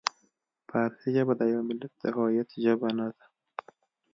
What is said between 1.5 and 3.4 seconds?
یوه ملت د هویت ژبه نه ده.